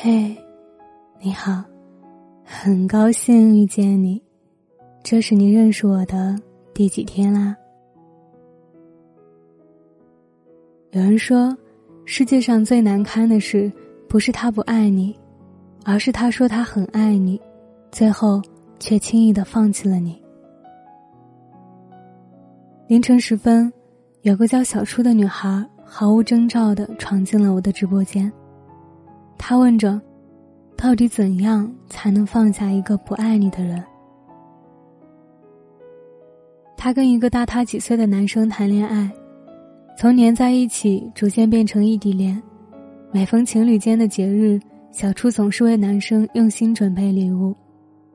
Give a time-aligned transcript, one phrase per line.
[0.00, 0.32] 嘿，
[1.20, 1.60] 你好，
[2.44, 4.22] 很高兴遇见你。
[5.02, 6.40] 这是你认识我的
[6.72, 7.56] 第几天啦？
[10.92, 11.52] 有人说，
[12.04, 13.72] 世界上最难堪的事，
[14.08, 15.18] 不是他不爱你，
[15.84, 17.40] 而是他说他很爱你，
[17.90, 18.40] 最后
[18.78, 20.22] 却轻易的放弃了你。
[22.86, 23.72] 凌晨时分，
[24.22, 28.32] 有个叫小初的女孩毫无征兆的闯进了我的直播间。
[29.38, 29.98] 她问着
[30.76, 33.82] ：“到底怎样才能放下一个不爱你的人？”
[36.76, 39.10] 她跟一个大她几岁的男生谈恋爱，
[39.96, 42.40] 从黏在一起逐渐变成异地恋。
[43.10, 44.60] 每逢情侣间的节日，
[44.92, 47.56] 小初总是为男生用心准备礼物，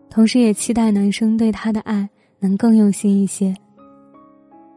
[0.09, 2.07] 同时也期待男生对她的爱
[2.39, 3.53] 能更用心一些。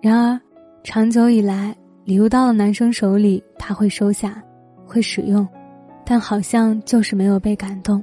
[0.00, 0.40] 然而，
[0.82, 4.42] 长久以来，礼物到了男生手里，他会收下，
[4.84, 5.46] 会使用，
[6.08, 8.02] 但好像就是没有被感动，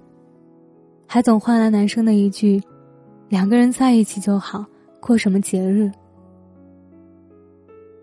[1.08, 2.61] 还总换来男生的一句
[3.30, 4.66] ：“两个人在一起就好，
[5.00, 5.89] 过什么节日？”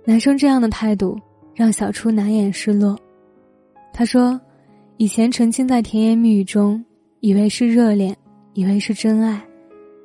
[0.06, 1.20] 男生这样的态度
[1.54, 2.98] 让小初难掩失落。
[3.92, 4.40] 他说
[4.96, 6.82] ：“以前沉浸在甜言蜜语中，
[7.20, 8.16] 以为是热恋，
[8.54, 9.38] 以为是真爱，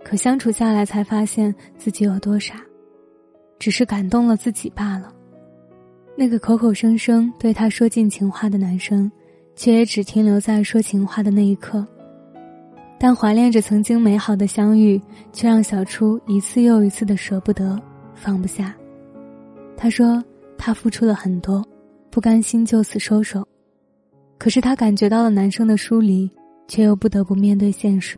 [0.04, 2.56] 可相处下来才发现自己有多傻。”
[3.58, 5.14] 只是感动了自己罢了。
[6.18, 9.10] 那个口口声声对他说尽情话的男生，
[9.56, 11.86] 却也只停留在说情话的那一刻。
[12.98, 15.02] 但怀恋着曾经美好的相遇，
[15.34, 17.80] 却让小初一次又一次的舍不得、
[18.14, 18.76] 放不下。
[19.76, 20.24] 他说
[20.58, 21.64] 他付出了很多，
[22.10, 23.46] 不甘心就此收手。
[24.38, 26.30] 可是他感觉到了男生的疏离，
[26.68, 28.18] 却又不得不面对现实。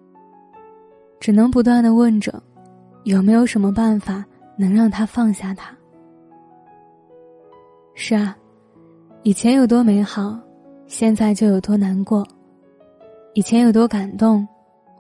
[1.20, 2.42] 只能不断的问着，
[3.04, 4.24] 有没有什么办法？
[4.60, 5.76] 能让他放下他。
[7.94, 8.36] 是啊，
[9.22, 10.40] 以前有多美好，
[10.88, 12.24] 现在就有多难过；
[13.34, 14.48] 以前有多感动，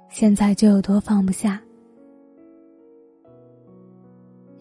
[0.10, 1.60] 现在就有多放不下。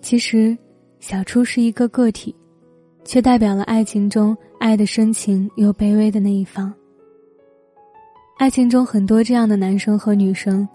[0.01, 0.57] 其实，
[1.01, 2.35] 小初是一个个体，
[3.05, 6.73] 却代表了爱情中爱的深情又卑微的那一方。
[8.39, 10.67] 爱情中很多这样的男生和女生，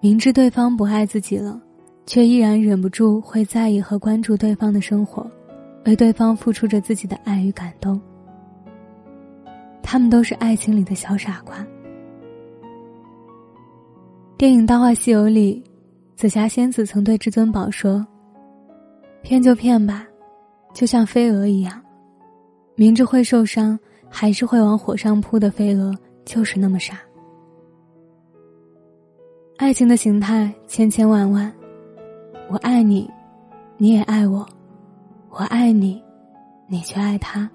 [0.00, 1.60] 明知对方不爱自己了。
[2.06, 5.30] 却依然忍不住会在意和关注对方的生活，
[5.84, 8.00] 为对方付出着自己的爱与感动。
[9.90, 11.66] 他们都是爱情里的小傻瓜。
[14.36, 15.64] 电影《大话西游》里，
[16.14, 18.06] 紫霞仙子曾对至尊宝说
[19.24, 20.06] ：“骗就骗吧，
[20.74, 21.82] 就像飞蛾一样，
[22.74, 23.78] 明知会受伤，
[24.10, 26.98] 还是会往火上扑的飞蛾，就是那么傻。”
[29.56, 31.50] 爱情的形态千千万万。
[32.50, 33.10] 我爱你，
[33.78, 34.44] 你也爱我；
[35.30, 36.02] 我爱你，
[36.66, 37.50] 你却爱他。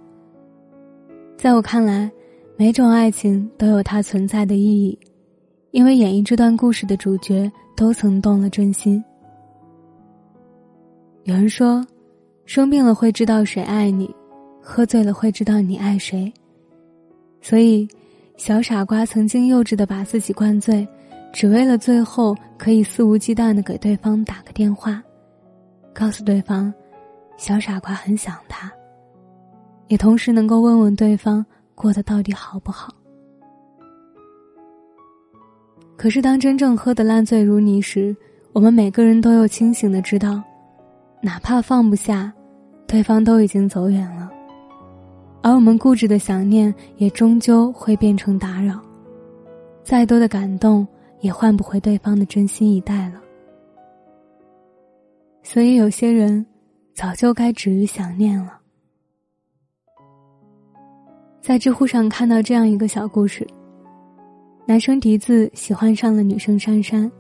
[1.38, 2.12] 在我看来，
[2.56, 4.98] 每种爱情都有它存在的意义，
[5.72, 9.04] 因为演绎这段故事的主角都曾动了真心。
[11.24, 11.86] 有人说，
[12.46, 14.14] 生病了会知道谁爱你，
[14.62, 16.32] 喝醉了会知道你爱谁。
[17.42, 17.88] 所以，
[18.38, 20.88] 小傻瓜曾经幼稚的把自己灌醉。
[21.34, 25.02] 只为了最后可以肆无忌惮的给对方打个电话，
[25.92, 26.72] 告诉对方，
[27.38, 28.72] 小傻瓜很想他，
[29.88, 31.44] 也同时能够问问对方
[31.76, 32.94] 过得到底好不好。
[35.96, 38.16] 可是当真正喝得烂醉如泥时，
[38.52, 40.42] 我们每个人都又清醒的知道，
[41.22, 42.32] 哪怕放不下，
[42.88, 44.30] 对方都已经走远了，
[45.42, 48.80] 而我们固执的想念也终究会变成打扰，
[49.84, 50.88] 再多的感动。
[51.22, 53.22] 也换不回对方的真心以待了，
[55.42, 56.46] 所以有些人
[56.94, 58.60] 早就该止于想念了。
[61.44, 63.46] 在知乎上看到这样一个小故事：
[64.66, 67.12] 男生笛子喜欢上了女生珊珊，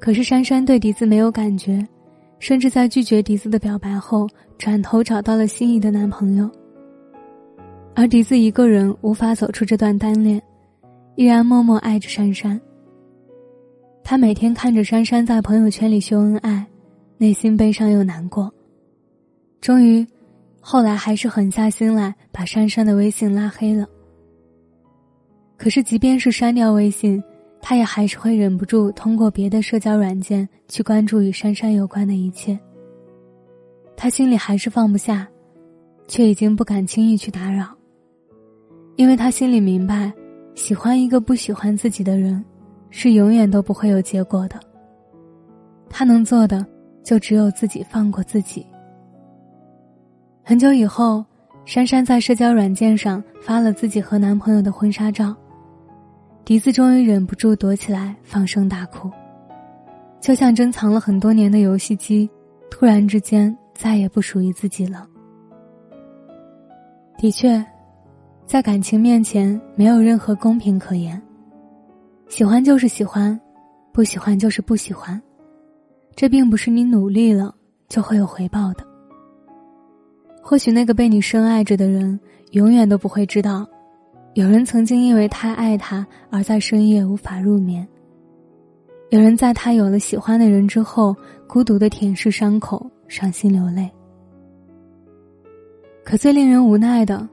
[0.00, 1.86] 可是珊珊对笛子没有感觉，
[2.38, 6.50] 甚至在拒绝笛子的表白后，转头找到了心仪的男朋友。
[7.94, 10.40] 而笛子一个人无法走出这段单恋，
[11.14, 12.58] 依然默默爱着珊珊。
[14.02, 16.64] 他每天看着珊珊在朋友圈里秀恩爱，
[17.18, 18.50] 内心悲伤又难过。
[19.60, 20.06] 终于，
[20.66, 23.86] 后来还是狠下心来把珊珊的微信拉黑了。
[25.58, 27.22] 可是，即便是删掉微信，
[27.60, 32.58] 他也还是会忍不住通过别的社交软件去关注与珊珊有关的一切。
[33.94, 35.28] 他心里还是放不下，
[36.08, 37.68] 却已经不敢轻易去打扰，
[38.96, 40.10] 因为他心里明白，
[40.54, 42.42] 喜欢一个不喜欢自己的人。
[42.96, 44.58] 是永远都不会有结果的。
[45.90, 46.64] 他能做的，
[47.02, 48.64] 就只有自己放过自己。
[50.46, 51.24] 很久以后，
[51.64, 55.34] 珊珊在社交软件上发了自己和男朋友的婚纱照，
[56.44, 59.10] 笛子终于忍不住躲起来，放声大哭，
[60.20, 62.28] 就像珍藏了很多年的游戏机，
[62.70, 65.08] 突然之间再也不属于自己了。
[67.16, 67.64] 的确，
[68.44, 71.20] 在感情面前，没有任何公平可言。
[72.28, 73.40] 喜欢就是喜欢，
[73.92, 75.18] 不喜欢就是不喜欢，
[76.14, 77.54] 这并不是你努力了
[77.88, 78.84] 就会有回报的。
[80.46, 82.20] 或许那个被你深爱着的人，
[82.50, 83.66] 永远都不会知道。
[84.34, 87.86] 有人曾经因为太爱他而在深夜无法入眠。
[89.08, 93.90] 有人在他有了喜欢的人之后，孤独的舔舐伤口，伤心流泪。
[96.04, 97.26] 可最令人无奈的，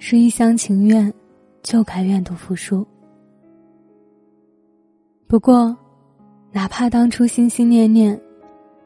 [0.00, 1.12] 是一厢情愿，
[1.62, 2.84] 就该愿赌服输。
[5.28, 5.76] 不过，
[6.50, 8.20] 哪怕当初心心念念，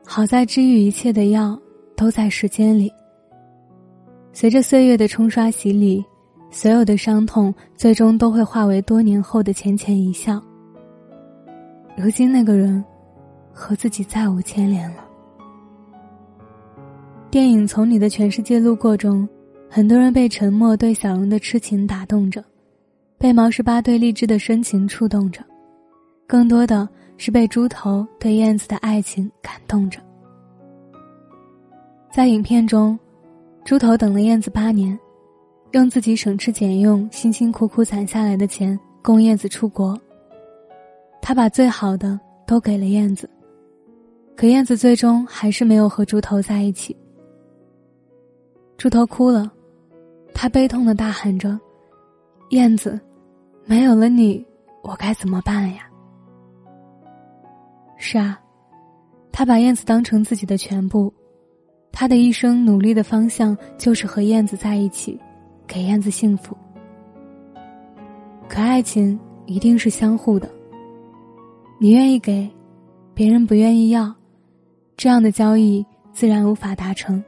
[0.05, 1.59] 好在治愈一切的药
[1.97, 2.93] 都在时间里。
[4.33, 6.05] 随着岁月的冲刷洗礼。
[6.55, 10.39] 所有的伤痛最终都会化为多年后的浅浅一笑。
[11.97, 12.85] 如今那个人，
[13.51, 15.03] 和自己再无牵连了。
[17.31, 19.27] 电影《从你的全世界路过》中，
[19.71, 22.45] 很多人被沉默对小荣的痴情打动着，
[23.17, 25.43] 被毛十八对荔枝的深情触动着，
[26.27, 26.87] 更多的
[27.17, 29.99] 是被猪头对燕子的爱情感动着。
[32.11, 32.99] 在影片中，
[33.65, 34.99] 猪头等了燕子八年。
[35.73, 39.99] 用自己省吃俭用、辛辛苦苦攒下来的钱供燕子出国。
[41.23, 43.31] 他把最好的都给了燕子，
[44.37, 46.95] 可燕子最终还是没有和猪头在一起。
[48.77, 49.51] 猪头哭了，
[50.35, 51.59] 他悲痛的大喊着
[52.51, 53.01] ：“燕子，
[53.65, 54.45] 没有了你，
[54.83, 55.89] 我该怎么办呀？”
[57.97, 58.39] 是啊，
[59.33, 61.15] 他把燕子当成自己的全部，
[61.93, 65.21] 他的一生努力的方向就是和燕子在一起。
[65.65, 66.55] 给燕子幸福，
[68.47, 70.51] 可爱情一定是相互的。
[71.79, 72.51] 你愿意给，
[73.15, 74.15] 别人不愿意要，
[74.99, 77.25] 这样的交易自然无法达成。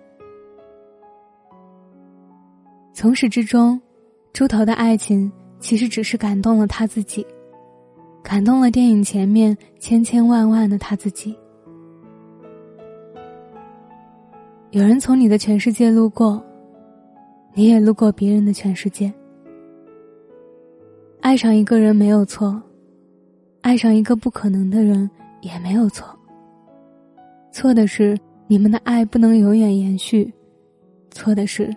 [2.93, 3.81] 从始至终，
[4.35, 7.27] 猪头的爱情其实只是感动了他自己，
[8.23, 11.35] 感动了电影前面千千万万的他自己。
[14.75, 16.45] 有人从你的全世界路过。
[17.53, 19.13] 你也路过别人的全世界，
[21.21, 22.61] 爱上一个人没有错，
[23.61, 25.09] 爱上一个不可能的人
[25.43, 26.13] 也没有错。
[27.53, 28.19] 错的是
[28.49, 30.35] 你们的爱不能永远延续，
[31.13, 31.73] 错的是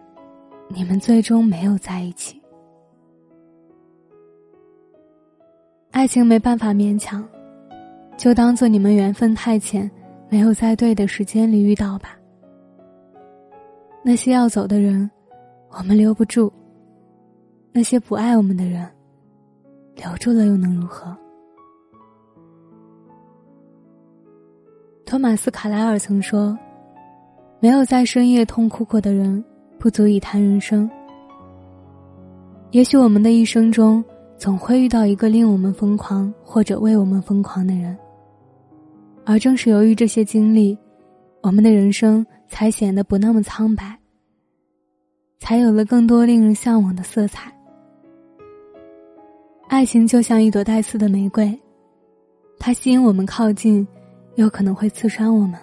[0.67, 2.41] 你们最终没有在一起。
[5.91, 7.23] 爱情没办法勉强，
[8.17, 9.87] 就当做你们缘分太浅，
[10.29, 12.16] 没有在对的时间里遇到吧。
[14.07, 15.11] 那些要走的人。
[15.69, 16.49] 我们留不住
[17.73, 18.87] 那些不爱我们的人，
[19.97, 21.13] 留住了又能如何？
[25.05, 26.57] 托马斯·卡莱尔曾说
[27.59, 29.43] ：“没有在深夜痛哭过的人，
[29.77, 30.89] 不足以谈人生。”
[32.71, 34.01] 也许我们的一生中，
[34.37, 37.95] 总会遇到一个令我们疯狂或者为我们疯狂的人，
[39.25, 40.77] 而正是由于这些经历，
[41.41, 43.97] 我们的人生才显得不那么苍白。
[45.39, 47.53] 才有了更多令人向往的色彩。
[49.67, 51.57] 爱情就像一朵带刺的玫瑰，
[52.57, 53.87] 它吸引我们靠近，
[54.35, 55.59] 又可能会刺伤我们。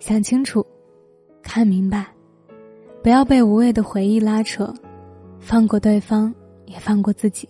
[0.00, 0.64] 想清楚，
[1.42, 2.06] 看明白，
[3.02, 4.72] 不要被无谓的回忆拉扯，
[5.38, 6.34] 放过对方，
[6.66, 7.48] 也放过自己。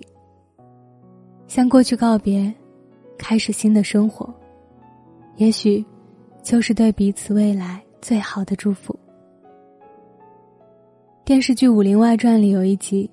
[1.49, 2.54] 向过去告别，
[3.18, 4.33] 开始新的生活，
[5.37, 5.85] 也许，
[6.45, 8.95] 就是对彼此未来最好的祝福。
[11.25, 13.11] 电视剧《武林外传》里有一集，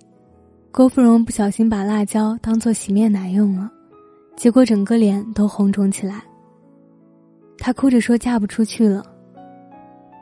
[0.70, 3.72] 郭芙蓉不小心把辣椒当做洗面奶用了，
[4.36, 6.22] 结果整个脸都红肿起来。
[7.58, 9.02] 她哭着说嫁不出去了。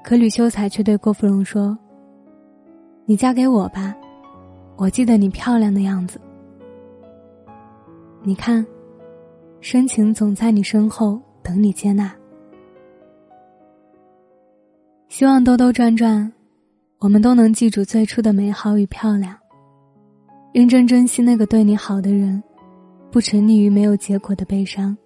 [0.03, 1.75] 可吕秀才却对郭芙蓉说
[3.05, 3.95] ：“你嫁给我吧，
[4.77, 6.21] 我记得你漂亮的样子。
[8.21, 8.63] 你看，
[9.61, 12.13] 深情总在你身后等你接纳。
[15.09, 16.31] 希望兜兜转转。”
[16.99, 19.33] 我们都能记住最初的美好与漂亮，
[20.53, 22.43] 认真珍惜那个对你好的人，
[23.09, 24.97] 不沉溺于没有结果的悲伤，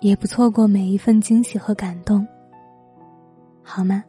[0.00, 2.26] 也不错过每一份惊喜和感动，
[3.62, 4.02] 好吗？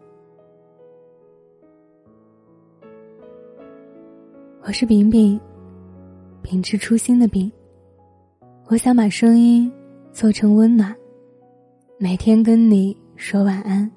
[4.64, 5.40] 我是饼饼，
[6.42, 7.52] 秉持初心的饼，
[8.66, 9.72] 我想把声音
[10.12, 10.96] 做成温暖，
[12.00, 13.92] 每天跟你说晚安，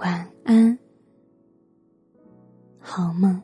[0.00, 0.78] 晚安。
[2.78, 3.42] 好梦。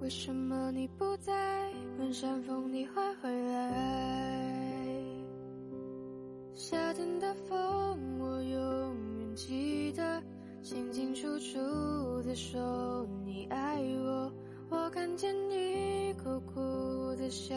[0.00, 1.70] 为什么你不在？
[1.98, 5.02] 问山风，你会回来？
[6.54, 10.22] 夏天的风，我永远记得，
[10.62, 11.58] 清清楚楚
[12.22, 14.32] 的说你爱我。
[14.70, 17.54] 我看见你苦苦的笑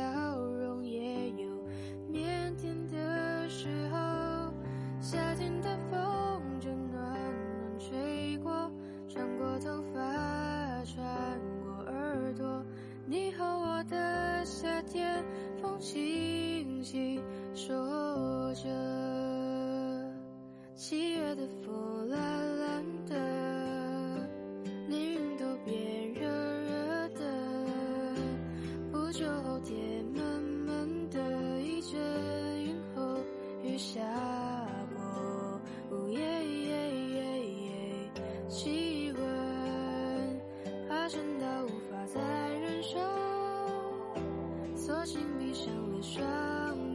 [46.01, 46.23] 双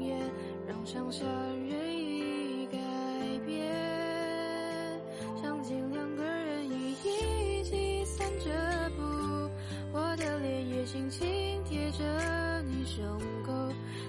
[0.00, 0.18] 眼，
[0.66, 1.26] 让想象
[1.68, 2.78] 任意改
[3.46, 3.70] 变。
[5.40, 8.50] 场景两个人已一起散着
[8.96, 9.02] 步，
[9.92, 13.04] 我的脸也轻轻贴着你胸
[13.44, 13.52] 口，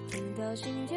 [0.09, 0.94] 听到心跳，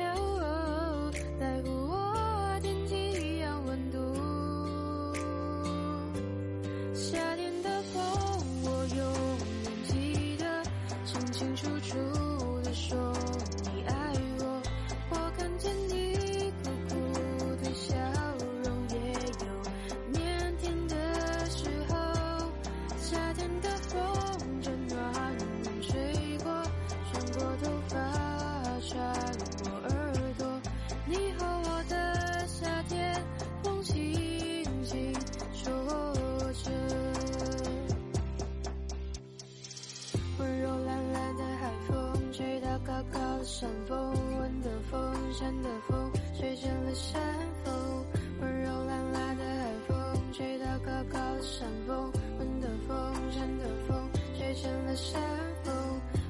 [43.45, 47.21] 山峰，温的风，山的风，吹成了山
[47.65, 48.05] 风。
[48.41, 49.97] 温柔懒懒的海风，
[50.33, 55.23] 吹到高高的山峰，温的风，山的风，吹成了山
[55.65, 55.75] 风。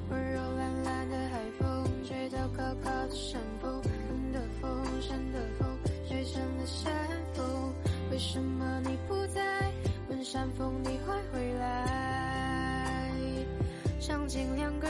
[0.09, 5.67] 温柔懒懒的海风，吹到高高的山峰，温的风，山的风，
[6.07, 6.93] 吹成了山
[7.33, 7.73] 风。
[8.11, 9.71] 为什么你不在？
[10.09, 13.11] 问山风，你会回来？
[13.99, 14.88] 场景两个